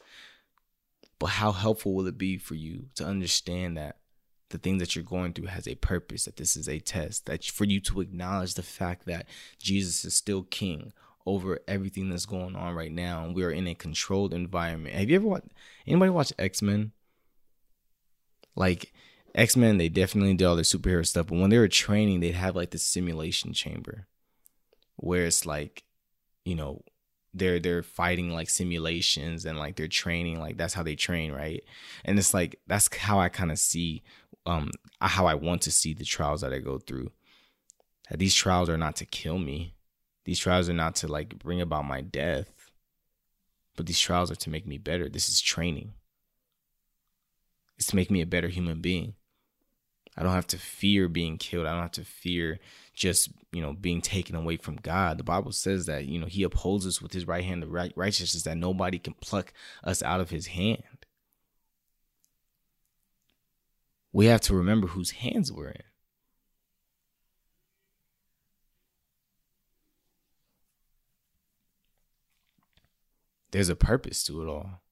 But 1.20 1.26
how 1.26 1.52
helpful 1.52 1.94
will 1.94 2.08
it 2.08 2.18
be 2.18 2.36
for 2.36 2.56
you 2.56 2.86
to 2.96 3.04
understand 3.04 3.76
that 3.76 3.98
the 4.48 4.58
thing 4.58 4.78
that 4.78 4.96
you're 4.96 5.04
going 5.04 5.32
through 5.32 5.46
has 5.46 5.68
a 5.68 5.76
purpose, 5.76 6.24
that 6.24 6.34
this 6.34 6.56
is 6.56 6.68
a 6.68 6.80
test, 6.80 7.26
that 7.26 7.44
for 7.44 7.62
you 7.62 7.78
to 7.78 8.00
acknowledge 8.00 8.54
the 8.54 8.64
fact 8.64 9.06
that 9.06 9.28
Jesus 9.60 10.04
is 10.04 10.16
still 10.16 10.42
king 10.42 10.92
over 11.26 11.60
everything 11.68 12.10
that's 12.10 12.26
going 12.26 12.56
on 12.56 12.74
right 12.74 12.90
now, 12.90 13.22
and 13.22 13.36
we're 13.36 13.52
in 13.52 13.68
a 13.68 13.74
controlled 13.76 14.34
environment. 14.34 14.96
Have 14.96 15.08
you 15.08 15.14
ever 15.14 15.28
watched 15.28 15.52
anybody 15.86 16.10
watch 16.10 16.32
X 16.40 16.60
Men? 16.60 16.90
Like 18.56 18.92
X 19.34 19.56
Men, 19.56 19.78
they 19.78 19.88
definitely 19.88 20.34
did 20.34 20.44
all 20.44 20.56
their 20.56 20.64
superhero 20.64 21.06
stuff, 21.06 21.28
but 21.28 21.38
when 21.38 21.50
they 21.50 21.58
were 21.58 21.68
training, 21.68 22.20
they'd 22.20 22.32
have 22.32 22.56
like 22.56 22.70
the 22.70 22.78
simulation 22.78 23.52
chamber 23.52 24.06
where 24.96 25.24
it's 25.24 25.46
like, 25.46 25.84
you 26.44 26.54
know, 26.54 26.82
they're 27.32 27.60
they're 27.60 27.82
fighting 27.82 28.32
like 28.32 28.50
simulations 28.50 29.44
and 29.44 29.56
like 29.58 29.76
they're 29.76 29.86
training 29.86 30.40
like 30.40 30.56
that's 30.56 30.74
how 30.74 30.82
they 30.82 30.96
train 30.96 31.30
right? 31.32 31.62
And 32.04 32.18
it's 32.18 32.34
like 32.34 32.58
that's 32.66 32.94
how 32.96 33.20
i 33.20 33.28
kind 33.28 33.52
of 33.52 33.58
see 33.60 34.02
um 34.46 34.70
how 35.00 35.26
i 35.26 35.34
want 35.34 35.62
to 35.62 35.70
see 35.70 35.94
the 35.94 36.04
trials 36.04 36.40
that 36.40 36.52
i 36.52 36.58
go 36.58 36.78
through. 36.78 37.12
That 38.10 38.18
these 38.18 38.34
trials 38.34 38.68
are 38.68 38.76
not 38.76 38.96
to 38.96 39.06
kill 39.06 39.38
me. 39.38 39.74
These 40.24 40.40
trials 40.40 40.68
are 40.68 40.74
not 40.74 40.96
to 40.96 41.08
like 41.08 41.38
bring 41.38 41.60
about 41.60 41.84
my 41.84 42.00
death 42.00 42.70
but 43.76 43.86
these 43.86 44.00
trials 44.00 44.30
are 44.30 44.36
to 44.36 44.50
make 44.50 44.66
me 44.66 44.76
better. 44.76 45.08
This 45.08 45.30
is 45.30 45.40
training. 45.40 45.94
It's 47.78 47.86
to 47.86 47.96
make 47.96 48.10
me 48.10 48.20
a 48.20 48.26
better 48.26 48.48
human 48.48 48.80
being 48.80 49.14
I 50.16 50.22
don't 50.22 50.32
have 50.32 50.46
to 50.48 50.58
fear 50.58 51.08
being 51.08 51.38
killed. 51.38 51.66
I 51.66 51.72
don't 51.72 51.82
have 51.82 51.92
to 51.92 52.04
fear 52.04 52.58
just, 52.94 53.30
you 53.52 53.62
know, 53.62 53.72
being 53.72 54.02
taken 54.02 54.36
away 54.36 54.56
from 54.56 54.76
God. 54.76 55.18
The 55.18 55.24
Bible 55.24 55.52
says 55.52 55.86
that, 55.86 56.06
you 56.06 56.18
know, 56.18 56.26
he 56.26 56.42
upholds 56.42 56.86
us 56.86 57.00
with 57.00 57.12
his 57.12 57.26
right 57.26 57.44
hand, 57.44 57.62
the 57.62 57.68
right 57.68 57.92
righteousness 57.96 58.42
that 58.42 58.56
nobody 58.56 58.98
can 58.98 59.14
pluck 59.14 59.52
us 59.84 60.02
out 60.02 60.20
of 60.20 60.30
his 60.30 60.48
hand. 60.48 60.82
We 64.12 64.26
have 64.26 64.40
to 64.42 64.54
remember 64.54 64.88
whose 64.88 65.12
hands 65.12 65.52
we're 65.52 65.68
in. 65.68 65.82
There's 73.52 73.68
a 73.68 73.76
purpose 73.76 74.22
to 74.24 74.42
it 74.42 74.48
all. 74.48 74.82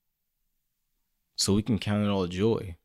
So 1.37 1.55
we 1.55 1.63
can 1.63 1.79
count 1.79 2.05
it 2.05 2.09
all 2.09 2.27
joy. 2.27 2.77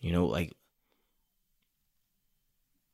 You 0.00 0.12
know, 0.12 0.26
like 0.26 0.52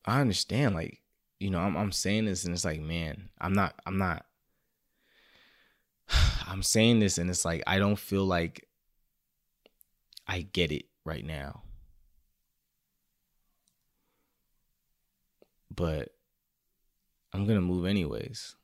I 0.05 0.21
understand, 0.21 0.75
like, 0.75 1.01
you 1.39 1.51
know, 1.51 1.59
I'm 1.59 1.77
I'm 1.77 1.93
saying 1.93 2.27
this 2.27 2.45
and 2.45 2.55
it's 2.55 2.65
like, 2.65 2.81
man, 2.81 3.31
I'm 3.41 3.53
not 3.53 3.75
I'm 3.87 3.99
not 3.99 4.27
I'm 6.47 6.63
saying 6.63 7.01
this 7.01 7.19
and 7.19 7.31
it's 7.31 7.45
like 7.45 7.63
I 7.67 7.79
don't 7.79 7.99
feel 7.99 8.25
like 8.25 8.69
I 10.27 10.41
get 10.41 10.73
it 10.73 10.87
right 11.05 11.25
now. 11.25 11.63
But 15.75 16.09
I'm 17.33 17.45
going 17.45 17.59
to 17.59 17.63
move 17.63 17.85
anyways. 17.85 18.57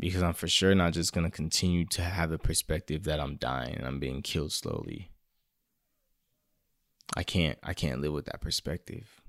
Because 0.00 0.22
I'm 0.22 0.32
for 0.32 0.48
sure 0.48 0.74
not 0.74 0.94
just 0.94 1.12
going 1.12 1.24
to 1.24 1.30
continue 1.30 1.84
to 1.88 2.02
have 2.02 2.30
the 2.30 2.38
perspective 2.38 3.04
that 3.04 3.20
I'm 3.20 3.36
dying 3.36 3.74
and 3.76 3.86
I'm 3.86 4.00
being 4.00 4.22
killed 4.22 4.50
slowly. 4.50 5.10
I 7.16 7.22
can't 7.22 7.58
I 7.62 7.74
can't 7.74 8.00
live 8.00 8.12
with 8.12 8.24
that 8.26 8.40
perspective. 8.40 9.20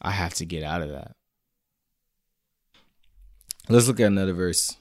I 0.00 0.12
have 0.12 0.34
to 0.34 0.46
get 0.46 0.62
out 0.62 0.80
of 0.80 0.88
that. 0.88 1.12
Let's 3.68 3.88
look 3.88 4.00
at 4.00 4.06
another 4.06 4.32
verse. 4.32 4.76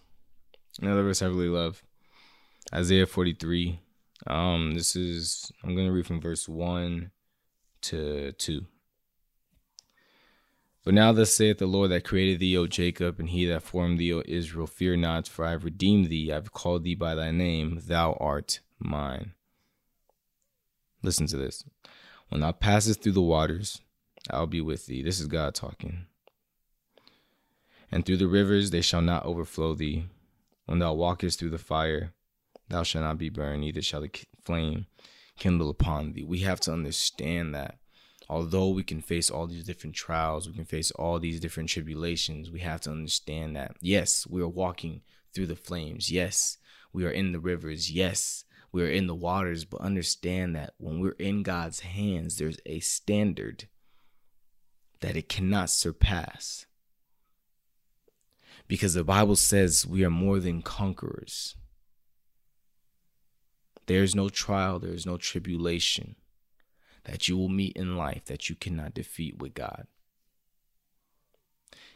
Another 0.81 1.03
verse 1.03 1.21
I 1.21 1.25
really 1.25 1.49
love. 1.49 1.83
Isaiah 2.73 3.05
43. 3.05 3.79
Um 4.27 4.73
this 4.73 4.95
is 4.95 5.51
I'm 5.63 5.75
going 5.75 5.87
to 5.87 5.93
read 5.93 6.07
from 6.07 6.21
verse 6.21 6.47
1 6.47 7.11
to 7.81 8.31
2. 8.31 8.65
But 10.83 10.95
now 10.95 11.11
thus 11.11 11.33
saith 11.33 11.59
the 11.59 11.67
Lord 11.67 11.91
that 11.91 12.03
created 12.03 12.39
thee, 12.39 12.57
O 12.57 12.65
Jacob, 12.65 13.19
and 13.19 13.29
he 13.29 13.45
that 13.45 13.61
formed 13.61 13.99
thee, 13.99 14.13
O 14.13 14.23
Israel, 14.25 14.65
fear 14.65 14.95
not, 14.97 15.27
for 15.27 15.45
I 15.45 15.51
have 15.51 15.63
redeemed 15.63 16.07
thee, 16.07 16.31
I 16.31 16.35
have 16.35 16.51
called 16.51 16.83
thee 16.83 16.95
by 16.95 17.13
thy 17.13 17.29
name, 17.29 17.81
thou 17.85 18.13
art 18.13 18.61
mine. 18.79 19.33
Listen 21.03 21.27
to 21.27 21.37
this. 21.37 21.63
When 22.29 22.41
thou 22.41 22.51
passest 22.51 23.03
through 23.03 23.11
the 23.11 23.21
waters, 23.21 23.81
I'll 24.29 24.47
be 24.47 24.61
with 24.61 24.87
thee. 24.87 25.03
This 25.03 25.19
is 25.19 25.27
God 25.27 25.53
talking. 25.53 26.05
And 27.91 28.05
through 28.05 28.17
the 28.17 28.27
rivers 28.27 28.71
they 28.71 28.81
shall 28.81 29.01
not 29.01 29.25
overflow 29.25 29.75
thee. 29.75 30.05
When 30.65 30.79
thou 30.79 30.93
walkest 30.93 31.39
through 31.39 31.49
the 31.49 31.57
fire, 31.57 32.13
thou 32.69 32.83
shalt 32.83 33.03
not 33.03 33.17
be 33.17 33.29
burned, 33.29 33.61
neither 33.61 33.81
shall 33.81 34.01
the 34.01 34.11
flame 34.41 34.85
kindle 35.37 35.69
upon 35.69 36.13
thee. 36.13 36.23
We 36.23 36.39
have 36.39 36.59
to 36.61 36.71
understand 36.71 37.53
that 37.53 37.77
although 38.31 38.69
we 38.69 38.81
can 38.81 39.01
face 39.01 39.29
all 39.29 39.45
these 39.45 39.65
different 39.65 39.93
trials, 39.93 40.47
we 40.47 40.55
can 40.55 40.63
face 40.63 40.89
all 40.91 41.19
these 41.19 41.41
different 41.41 41.67
tribulations, 41.67 42.49
we 42.49 42.61
have 42.61 42.79
to 42.79 42.89
understand 42.89 43.57
that 43.57 43.75
yes, 43.81 44.25
we 44.25 44.41
are 44.41 44.47
walking 44.47 45.01
through 45.33 45.47
the 45.47 45.55
flames. 45.55 46.09
Yes, 46.09 46.57
we 46.93 47.05
are 47.05 47.11
in 47.11 47.33
the 47.33 47.41
rivers. 47.41 47.91
Yes, 47.91 48.45
we 48.71 48.83
are 48.83 48.89
in 48.89 49.07
the 49.07 49.15
waters, 49.15 49.65
but 49.65 49.81
understand 49.81 50.55
that 50.55 50.73
when 50.77 51.01
we're 51.01 51.11
in 51.19 51.43
God's 51.43 51.81
hands, 51.81 52.37
there's 52.37 52.57
a 52.65 52.79
standard 52.79 53.67
that 55.01 55.17
it 55.17 55.27
cannot 55.27 55.69
surpass. 55.69 56.65
Because 58.69 58.93
the 58.93 59.03
Bible 59.03 59.35
says 59.35 59.85
we 59.85 60.05
are 60.05 60.09
more 60.09 60.39
than 60.39 60.61
conquerors. 60.61 61.57
There's 63.87 64.15
no 64.15 64.29
trial, 64.29 64.79
there's 64.79 65.05
no 65.05 65.17
tribulation 65.17 66.15
that 67.05 67.27
you 67.27 67.37
will 67.37 67.49
meet 67.49 67.75
in 67.75 67.97
life 67.97 68.25
that 68.25 68.49
you 68.49 68.55
cannot 68.55 68.93
defeat 68.93 69.39
with 69.39 69.53
God. 69.53 69.87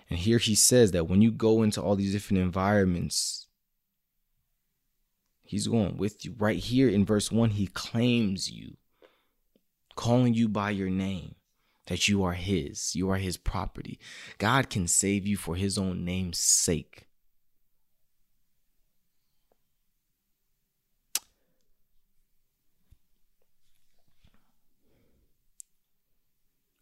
And 0.09 0.19
here 0.19 0.37
he 0.37 0.55
says 0.55 0.91
that 0.91 1.07
when 1.07 1.21
you 1.21 1.31
go 1.31 1.63
into 1.63 1.81
all 1.81 1.95
these 1.95 2.11
different 2.11 2.43
environments, 2.43 3.47
he's 5.43 5.67
going 5.67 5.97
with 5.97 6.23
you. 6.25 6.35
Right 6.37 6.59
here 6.59 6.89
in 6.89 7.05
verse 7.05 7.31
1, 7.31 7.51
he 7.51 7.67
claims 7.67 8.51
you, 8.51 8.77
calling 9.95 10.33
you 10.33 10.47
by 10.47 10.69
your 10.71 10.89
name, 10.89 11.35
that 11.87 12.07
you 12.07 12.23
are 12.23 12.33
his, 12.33 12.95
you 12.95 13.09
are 13.09 13.17
his 13.17 13.37
property. 13.37 13.99
God 14.37 14.69
can 14.69 14.87
save 14.87 15.25
you 15.25 15.37
for 15.37 15.55
his 15.55 15.77
own 15.77 16.05
name's 16.05 16.39
sake. 16.39 17.07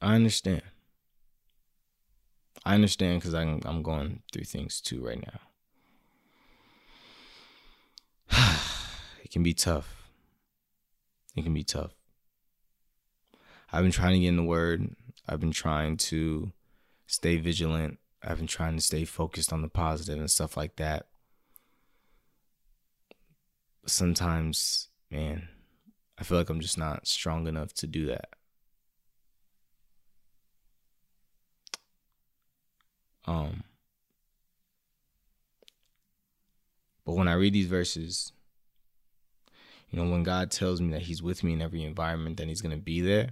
I 0.03 0.15
understand. 0.15 0.63
I 2.65 2.75
understand 2.75 3.21
because 3.21 3.33
I'm 3.33 3.61
I'm 3.63 3.81
going 3.81 4.21
through 4.31 4.43
things 4.43 4.81
too 4.81 5.05
right 5.05 5.23
now. 8.29 8.59
it 9.23 9.31
can 9.31 9.43
be 9.43 9.53
tough. 9.53 10.11
It 11.37 11.43
can 11.43 11.53
be 11.53 11.63
tough. 11.63 11.91
I've 13.71 13.83
been 13.83 13.91
trying 13.93 14.13
to 14.13 14.19
get 14.19 14.27
in 14.27 14.35
the 14.35 14.43
word. 14.43 14.93
I've 15.27 15.39
been 15.39 15.51
trying 15.51 15.95
to 15.97 16.51
stay 17.07 17.37
vigilant. 17.37 17.97
I've 18.21 18.37
been 18.37 18.47
trying 18.47 18.75
to 18.75 18.81
stay 18.81 19.05
focused 19.05 19.53
on 19.53 19.61
the 19.61 19.69
positive 19.69 20.19
and 20.19 20.29
stuff 20.29 20.57
like 20.57 20.75
that. 20.75 21.07
Sometimes, 23.85 24.89
man, 25.09 25.47
I 26.17 26.23
feel 26.23 26.37
like 26.37 26.49
I'm 26.49 26.59
just 26.59 26.77
not 26.77 27.07
strong 27.07 27.47
enough 27.47 27.73
to 27.75 27.87
do 27.87 28.05
that. 28.07 28.29
Um, 33.25 33.63
but 37.05 37.13
when 37.13 37.27
I 37.27 37.33
read 37.33 37.53
these 37.53 37.67
verses, 37.67 38.31
you 39.89 40.01
know, 40.01 40.09
when 40.09 40.23
God 40.23 40.51
tells 40.51 40.81
me 40.81 40.91
that 40.91 41.03
He's 41.03 41.21
with 41.21 41.43
me 41.43 41.53
in 41.53 41.61
every 41.61 41.83
environment, 41.83 42.37
then 42.37 42.49
He's 42.49 42.61
going 42.61 42.75
to 42.75 42.81
be 42.81 43.01
there. 43.01 43.29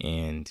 And 0.00 0.50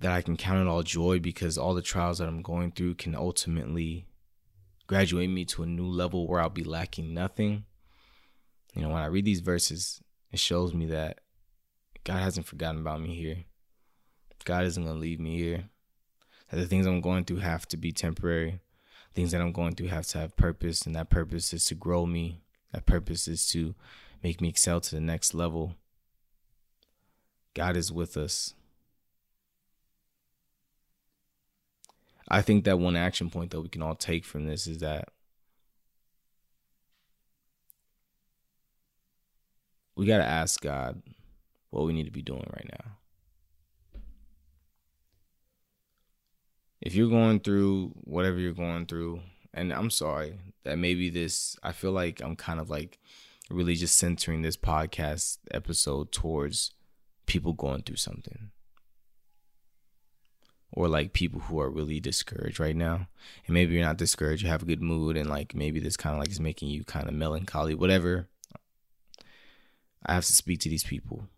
that 0.00 0.12
I 0.12 0.22
can 0.22 0.36
count 0.36 0.60
it 0.60 0.70
all 0.70 0.82
joy 0.82 1.18
because 1.18 1.56
all 1.56 1.74
the 1.74 1.82
trials 1.82 2.18
that 2.18 2.28
I'm 2.28 2.42
going 2.42 2.72
through 2.72 2.94
can 2.94 3.14
ultimately 3.14 4.06
graduate 4.86 5.30
me 5.30 5.44
to 5.46 5.62
a 5.62 5.66
new 5.66 5.86
level 5.86 6.26
where 6.26 6.40
I'll 6.40 6.50
be 6.50 6.64
lacking 6.64 7.14
nothing. 7.14 7.64
You 8.74 8.82
know, 8.82 8.90
when 8.90 9.02
I 9.02 9.06
read 9.06 9.24
these 9.24 9.40
verses, 9.40 10.02
it 10.30 10.38
shows 10.38 10.74
me 10.74 10.86
that 10.86 11.20
God 12.06 12.22
hasn't 12.22 12.46
forgotten 12.46 12.80
about 12.80 13.00
me 13.00 13.16
here. 13.16 13.38
God 14.44 14.64
isn't 14.64 14.84
going 14.84 14.94
to 14.94 15.00
leave 15.00 15.18
me 15.18 15.36
here. 15.36 15.64
That 16.50 16.58
the 16.58 16.66
things 16.66 16.86
I'm 16.86 17.00
going 17.00 17.24
through 17.24 17.38
have 17.38 17.66
to 17.68 17.76
be 17.76 17.90
temporary. 17.90 18.60
Things 19.12 19.32
that 19.32 19.40
I'm 19.40 19.50
going 19.50 19.74
through 19.74 19.88
have 19.88 20.06
to 20.08 20.18
have 20.18 20.36
purpose, 20.36 20.82
and 20.82 20.94
that 20.94 21.10
purpose 21.10 21.52
is 21.52 21.64
to 21.64 21.74
grow 21.74 22.06
me. 22.06 22.42
That 22.72 22.86
purpose 22.86 23.26
is 23.26 23.48
to 23.48 23.74
make 24.22 24.40
me 24.40 24.48
excel 24.48 24.80
to 24.80 24.94
the 24.94 25.00
next 25.00 25.34
level. 25.34 25.74
God 27.54 27.76
is 27.76 27.90
with 27.90 28.16
us. 28.16 28.54
I 32.28 32.40
think 32.40 32.64
that 32.64 32.78
one 32.78 32.94
action 32.94 33.30
point 33.30 33.50
that 33.50 33.60
we 33.60 33.68
can 33.68 33.82
all 33.82 33.96
take 33.96 34.24
from 34.24 34.46
this 34.46 34.68
is 34.68 34.78
that 34.78 35.08
we 39.96 40.06
got 40.06 40.18
to 40.18 40.24
ask 40.24 40.60
God 40.60 41.02
what 41.76 41.86
we 41.86 41.92
need 41.92 42.04
to 42.04 42.10
be 42.10 42.22
doing 42.22 42.48
right 42.54 42.70
now. 42.70 42.96
if 46.86 46.94
you're 46.94 47.10
going 47.10 47.40
through 47.40 47.92
whatever 48.04 48.38
you're 48.38 48.52
going 48.52 48.86
through, 48.86 49.20
and 49.52 49.72
I'm 49.72 49.90
sorry 49.90 50.38
that 50.62 50.78
maybe 50.78 51.10
this, 51.10 51.56
I 51.62 51.72
feel 51.72 51.90
like 51.90 52.20
I'm 52.20 52.36
kind 52.36 52.60
of 52.60 52.70
like 52.70 53.00
really 53.50 53.74
just 53.74 53.98
centering 53.98 54.42
this 54.42 54.56
podcast 54.56 55.38
episode 55.50 56.12
towards 56.12 56.74
people 57.26 57.54
going 57.54 57.82
through 57.82 57.96
something. 57.96 58.50
Or 60.72 60.86
like 60.86 61.12
people 61.12 61.40
who 61.40 61.58
are 61.58 61.70
really 61.70 61.98
discouraged 61.98 62.60
right 62.60 62.76
now. 62.76 63.08
And 63.46 63.54
maybe 63.54 63.74
you're 63.74 63.84
not 63.84 63.96
discouraged 63.96 64.42
you 64.42 64.48
have 64.48 64.62
a 64.62 64.66
good 64.66 64.82
mood 64.82 65.16
and 65.16 65.28
like 65.28 65.56
maybe 65.56 65.80
this 65.80 65.96
kind 65.96 66.14
of 66.14 66.20
like 66.20 66.30
is 66.30 66.38
making 66.38 66.68
you 66.68 66.84
kind 66.84 67.08
of 67.08 67.14
melancholy 67.14 67.74
whatever. 67.74 68.28
I 70.04 70.14
have 70.14 70.26
to 70.26 70.34
speak 70.34 70.60
to 70.60 70.68
these 70.68 70.84
people 70.84 71.28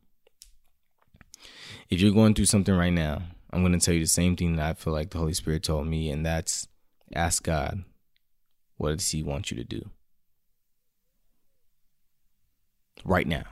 if 1.91 2.01
you're 2.01 2.13
going 2.13 2.35
through 2.35 2.45
something 2.45 2.75
right 2.75 2.93
now 2.93 3.23
i'm 3.53 3.63
going 3.63 3.73
to 3.73 3.85
tell 3.85 3.95
you 3.95 4.01
the 4.01 4.07
same 4.07 4.37
thing 4.37 4.57
that 4.57 4.67
i 4.71 4.75
feel 4.75 4.93
like 4.93 5.11
the 5.11 5.19
holy 5.19 5.35
spirit 5.35 5.63
told 5.63 5.87
me 5.87 6.11
and 6.11 6.25
that's 6.25 6.69
ask 7.15 7.43
god 7.43 7.83
what 8.77 8.99
does 8.99 9.11
he 9.11 9.23
want 9.23 9.51
you 9.51 9.57
to 9.57 9.65
do 9.65 9.91
right 13.05 13.27
now 13.27 13.45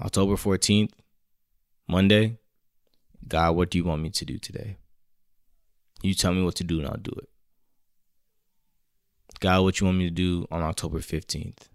october 0.00 0.34
14th 0.34 0.90
monday 1.88 2.38
God, 3.28 3.56
what 3.56 3.70
do 3.70 3.78
you 3.78 3.84
want 3.84 4.02
me 4.02 4.10
to 4.10 4.24
do 4.24 4.38
today? 4.38 4.76
You 6.02 6.14
tell 6.14 6.32
me 6.32 6.42
what 6.42 6.54
to 6.56 6.64
do 6.64 6.78
and 6.78 6.88
I'll 6.88 6.96
do 6.96 7.12
it. 7.16 7.28
God, 9.40 9.62
what 9.62 9.74
do 9.74 9.84
you 9.84 9.86
want 9.86 9.98
me 9.98 10.04
to 10.04 10.14
do 10.14 10.46
on 10.50 10.62
October 10.62 10.98
15th, 10.98 11.68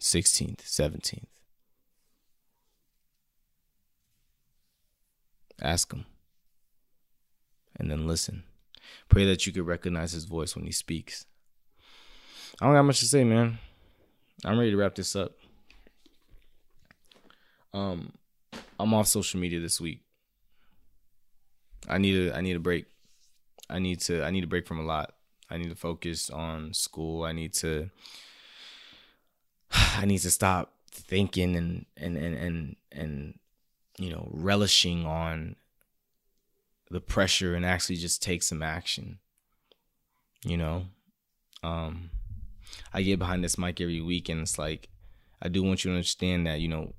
16th, 0.00 0.62
17th? 0.62 1.31
Ask 5.62 5.92
Him. 5.92 6.04
And 7.78 7.90
then 7.90 8.06
listen. 8.06 8.42
Pray 9.08 9.24
that 9.26 9.46
you 9.46 9.52
could 9.52 9.66
recognize 9.66 10.12
His 10.12 10.24
voice 10.24 10.54
when 10.56 10.64
He 10.64 10.72
speaks. 10.72 11.24
I 12.60 12.66
don't 12.66 12.74
got 12.74 12.82
much 12.82 13.00
to 13.00 13.06
say, 13.06 13.24
man. 13.24 13.58
I'm 14.44 14.58
ready 14.58 14.72
to 14.72 14.76
wrap 14.76 14.94
this 14.94 15.14
up. 15.14 15.32
Um, 17.72 18.12
I'm 18.78 18.92
off 18.92 19.06
social 19.06 19.40
media 19.40 19.60
this 19.60 19.80
week. 19.80 20.00
I 21.88 21.98
need 21.98 22.28
a 22.28 22.36
I 22.36 22.40
need 22.40 22.56
a 22.56 22.60
break. 22.60 22.86
I 23.70 23.78
need 23.78 24.00
to 24.02 24.22
I 24.24 24.30
need 24.30 24.44
a 24.44 24.48
break 24.48 24.66
from 24.66 24.78
a 24.78 24.84
lot. 24.84 25.14
I 25.50 25.56
need 25.56 25.70
to 25.70 25.76
focus 25.76 26.30
on 26.30 26.74
school. 26.74 27.24
I 27.24 27.32
need 27.32 27.54
to 27.54 27.90
I 29.72 30.04
need 30.04 30.18
to 30.18 30.30
stop 30.30 30.74
thinking 30.90 31.56
and 31.56 31.86
and 31.96 32.16
and 32.16 32.34
and, 32.36 32.76
and 32.92 33.38
you 33.98 34.10
know 34.10 34.28
relishing 34.30 35.06
on 35.06 35.56
the 36.90 37.00
pressure 37.00 37.54
and 37.54 37.64
actually 37.64 37.96
just 37.96 38.22
take 38.22 38.42
some 38.42 38.62
action. 38.62 39.18
You 40.44 40.56
know, 40.56 40.86
um, 41.62 42.10
I 42.92 43.02
get 43.02 43.18
behind 43.18 43.44
this 43.44 43.58
mic 43.58 43.80
every 43.80 44.00
week, 44.00 44.28
and 44.28 44.40
it's 44.40 44.58
like 44.58 44.88
I 45.40 45.48
do 45.48 45.62
want 45.62 45.84
you 45.84 45.90
to 45.90 45.96
understand 45.96 46.46
that 46.46 46.60
you 46.60 46.68
know 46.68 46.94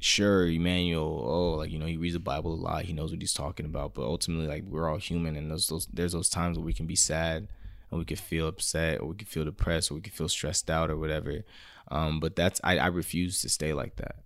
sure 0.00 0.46
Emmanuel, 0.48 1.22
oh, 1.24 1.58
like 1.58 1.70
you 1.70 1.78
know, 1.78 1.86
he 1.86 1.96
reads 1.96 2.14
the 2.14 2.20
Bible 2.20 2.54
a 2.54 2.56
lot, 2.56 2.84
he 2.84 2.92
knows 2.92 3.12
what 3.12 3.20
he's 3.20 3.34
talking 3.34 3.66
about, 3.66 3.94
but 3.94 4.02
ultimately, 4.02 4.46
like 4.46 4.64
we're 4.64 4.88
all 4.88 4.96
human, 4.96 5.36
and 5.36 5.50
those, 5.50 5.88
there's 5.92 6.12
those 6.12 6.30
times 6.30 6.58
where 6.58 6.64
we 6.64 6.72
can 6.72 6.86
be 6.86 6.96
sad, 6.96 7.48
and 7.90 7.98
we 7.98 8.04
can 8.04 8.16
feel 8.16 8.48
upset, 8.48 9.00
or 9.00 9.08
we 9.08 9.16
can 9.16 9.26
feel 9.26 9.44
depressed, 9.44 9.90
or 9.90 9.94
we 9.94 10.00
can 10.00 10.12
feel 10.12 10.28
stressed 10.28 10.70
out, 10.70 10.90
or 10.90 10.96
whatever. 10.96 11.44
Um, 11.90 12.18
but 12.18 12.34
that's 12.34 12.60
I, 12.64 12.78
I 12.78 12.86
refuse 12.86 13.40
to 13.42 13.48
stay 13.48 13.72
like 13.72 13.96
that. 13.96 14.16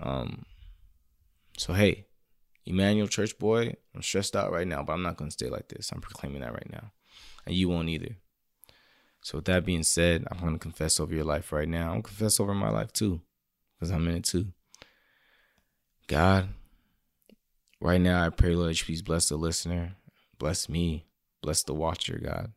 Um, 0.00 0.44
so 1.56 1.72
hey, 1.72 2.06
Emmanuel 2.66 3.08
Church 3.08 3.38
boy, 3.38 3.74
I'm 3.94 4.02
stressed 4.02 4.36
out 4.36 4.52
right 4.52 4.66
now, 4.66 4.82
but 4.82 4.92
I'm 4.92 5.02
not 5.02 5.16
gonna 5.16 5.30
stay 5.30 5.48
like 5.48 5.68
this. 5.68 5.90
I'm 5.92 6.00
proclaiming 6.00 6.40
that 6.40 6.52
right 6.52 6.70
now, 6.70 6.92
and 7.46 7.54
you 7.54 7.68
won't 7.68 7.88
either. 7.88 8.16
So 9.22 9.38
with 9.38 9.46
that 9.46 9.64
being 9.64 9.82
said, 9.82 10.24
I'm 10.30 10.38
gonna 10.38 10.58
confess 10.58 11.00
over 11.00 11.14
your 11.14 11.24
life 11.24 11.52
right 11.52 11.68
now. 11.68 11.86
I'm 11.86 12.00
gonna 12.00 12.02
confess 12.02 12.40
over 12.40 12.54
my 12.54 12.70
life 12.70 12.92
too 12.92 13.20
because 13.78 13.90
I'm 13.90 14.06
in 14.08 14.16
it 14.16 14.24
too. 14.24 14.48
God, 16.06 16.48
right 17.80 18.00
now 18.00 18.24
I 18.24 18.28
pray, 18.30 18.54
Lord, 18.54 18.76
please 18.76 19.02
bless 19.02 19.28
the 19.28 19.36
listener, 19.36 19.94
bless 20.38 20.68
me, 20.68 21.06
bless 21.42 21.62
the 21.62 21.74
watcher, 21.74 22.20
God. 22.22 22.52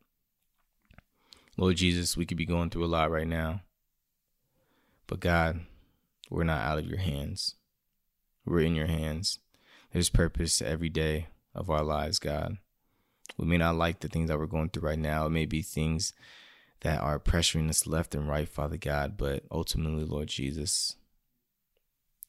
Lord 1.57 1.77
Jesus, 1.77 2.15
we 2.15 2.25
could 2.25 2.37
be 2.37 2.45
going 2.45 2.69
through 2.69 2.85
a 2.85 2.87
lot 2.87 3.09
right 3.09 3.27
now. 3.27 3.61
But 5.07 5.21
God, 5.21 5.61
we're 6.29 6.43
not 6.43 6.61
out 6.61 6.79
of 6.79 6.85
your 6.85 6.99
hands. 6.99 7.55
We're 8.45 8.61
in 8.61 8.75
your 8.75 8.87
hands. 8.87 9.39
There's 9.91 10.09
purpose 10.09 10.57
to 10.59 10.67
every 10.67 10.89
day 10.89 11.27
of 11.53 11.69
our 11.69 11.83
lives, 11.83 12.19
God. 12.19 12.57
We 13.37 13.45
may 13.45 13.57
not 13.57 13.75
like 13.75 13.99
the 13.99 14.07
things 14.07 14.29
that 14.29 14.37
we're 14.37 14.45
going 14.45 14.69
through 14.69 14.87
right 14.87 14.99
now. 14.99 15.25
It 15.25 15.31
may 15.31 15.45
be 15.45 15.61
things 15.61 16.13
that 16.81 17.01
are 17.01 17.19
pressuring 17.19 17.69
us 17.69 17.87
left 17.87 18.15
and 18.15 18.27
right, 18.27 18.47
Father 18.47 18.77
God, 18.77 19.17
but 19.17 19.43
ultimately, 19.51 20.05
Lord 20.05 20.27
Jesus, 20.27 20.95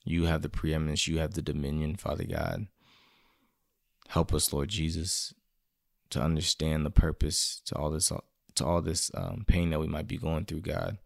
you 0.05 0.25
have 0.25 0.43
the 0.43 0.49
preeminence, 0.49 1.07
you 1.07 1.19
have 1.19 1.35
the 1.35 1.43
dominion, 1.43 1.97
Father 1.97 2.25
God. 2.25 2.67
Help 4.09 4.33
us, 4.33 4.53
Lord 4.53 4.71
Jesus, 4.71 5.35
to 6.11 6.23
understand 6.23 6.87
the 6.87 6.91
purpose 6.91 7.61
to 7.67 7.77
all 7.77 7.91
this 7.91 8.11
to 8.55 8.67
all 8.67 8.81
this 8.81 9.11
um, 9.15 9.45
pain 9.47 9.71
that 9.71 9.79
we 9.79 9.87
might 9.87 10.09
be 10.09 10.17
going 10.17 10.45
through, 10.45 10.63
God. 10.63 10.99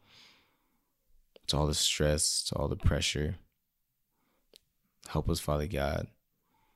To 1.52 1.58
all 1.58 1.66
the 1.66 1.74
stress, 1.74 2.42
to 2.44 2.54
all 2.54 2.66
the 2.66 2.76
pressure. 2.76 3.36
Help 5.08 5.28
us, 5.28 5.38
Father 5.38 5.66
God, 5.66 6.06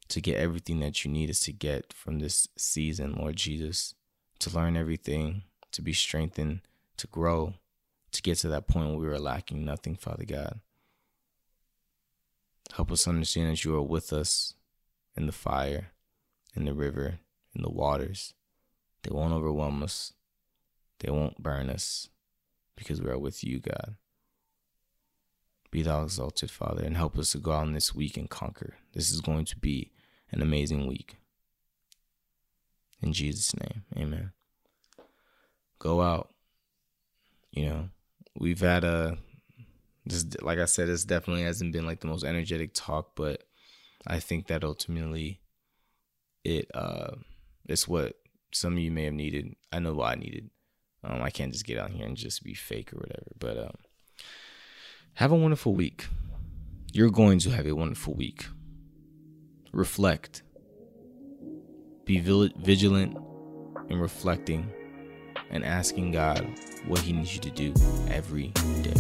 to 0.09 0.21
get 0.21 0.37
everything 0.37 0.81
that 0.81 1.03
you 1.03 1.11
need 1.11 1.31
us 1.31 1.41
to 1.41 1.53
get 1.55 1.95
from 1.95 2.19
this 2.19 2.47
season, 2.59 3.15
Lord 3.15 3.37
Jesus, 3.37 3.95
to 4.41 4.55
learn 4.55 4.77
everything, 4.77 5.45
to 5.73 5.81
be 5.81 5.95
strengthened, 5.95 6.61
to 6.99 7.07
grow, 7.07 7.55
to 8.13 8.21
get 8.21 8.37
to 8.41 8.51
that 8.51 8.69
point 8.69 8.91
where 8.91 8.99
we 8.99 9.07
were 9.07 9.19
lacking 9.19 9.65
nothing, 9.65 9.97
Father 9.97 10.27
God. 10.27 10.61
Help 12.75 12.93
us 12.93 13.09
understand 13.09 13.53
that 13.53 13.65
you 13.65 13.75
are 13.75 13.83
with 13.83 14.13
us 14.13 14.53
in 15.17 15.25
the 15.25 15.33
fire, 15.33 15.93
in 16.55 16.67
the 16.67 16.75
river, 16.75 17.21
in 17.55 17.63
the 17.63 17.71
waters. 17.71 18.35
They 19.05 19.11
won't 19.11 19.33
overwhelm 19.33 19.83
us, 19.83 20.13
they 20.99 21.11
won't 21.11 21.43
burn 21.43 21.71
us 21.71 22.11
because 22.77 23.01
we 23.01 23.09
are 23.09 23.19
with 23.19 23.43
you, 23.43 23.59
God. 23.59 23.97
Be 25.77 25.83
thou 25.83 26.05
exalted, 26.05 26.51
Father, 26.51 26.83
and 26.83 26.97
help 26.97 27.19
us 27.19 27.33
to 27.33 27.39
go 27.39 27.61
in 27.61 27.75
this 27.75 27.95
week 27.95 28.17
and 28.17 28.31
conquer. 28.31 28.77
This 28.95 29.11
is 29.11 29.21
going 29.21 29.45
to 29.45 29.59
be 29.59 29.93
an 30.33 30.41
amazing 30.41 30.87
week. 30.87 31.17
In 33.03 33.13
Jesus' 33.13 33.55
name, 33.55 33.85
amen. 33.95 34.33
Go 35.79 36.01
out. 36.01 36.31
You 37.51 37.67
know, 37.67 37.89
we've 38.39 38.63
had 38.63 38.85
a 38.85 39.19
this 40.07 40.25
like 40.41 40.59
I 40.59 40.65
said, 40.65 40.89
this 40.89 41.05
definitely 41.05 41.43
hasn't 41.43 41.75
been 41.75 41.85
like 41.85 42.01
the 42.01 42.07
most 42.07 42.25
energetic 42.25 42.71
talk, 42.73 43.15
but 43.15 43.43
I 44.07 44.19
think 44.19 44.47
that 44.47 44.65
ultimately 44.65 45.43
it 46.43 46.71
uh 46.73 47.17
it's 47.69 47.87
what 47.87 48.15
some 48.51 48.73
of 48.73 48.79
you 48.79 48.91
may 48.91 49.05
have 49.05 49.13
needed. 49.13 49.55
I 49.71 49.81
know 49.81 49.93
what 49.93 50.13
I 50.13 50.15
needed. 50.15 50.49
Um, 51.05 51.21
I 51.21 51.29
can't 51.29 51.53
just 51.53 51.67
get 51.67 51.79
out 51.79 51.91
here 51.91 52.07
and 52.07 52.17
just 52.17 52.43
be 52.43 52.55
fake 52.55 52.95
or 52.95 52.97
whatever. 52.97 53.33
But 53.39 53.59
um, 53.59 53.77
have 55.17 55.33
a 55.33 55.35
wonderful 55.35 55.75
week. 55.75 56.09
You're 56.93 57.11
going 57.11 57.39
to 57.41 57.51
have 57.51 57.67
a 57.67 57.75
wonderful 57.75 58.13
week. 58.15 58.47
Reflect. 59.73 60.43
Be 62.05 62.19
vigilant 62.21 63.17
in 63.89 63.99
reflecting 63.99 64.71
and 65.51 65.65
asking 65.65 66.13
God 66.13 66.47
what 66.87 67.01
He 67.01 67.15
needs 67.15 67.35
you 67.35 67.41
to 67.41 67.51
do 67.51 67.73
every 68.11 68.49
day. 68.83 68.93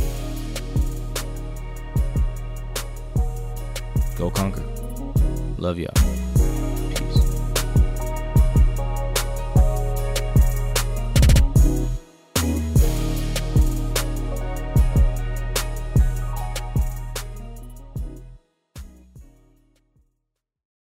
Go 4.16 4.30
conquer. 4.30 4.64
Love 5.58 5.78
y'all. 5.78 6.25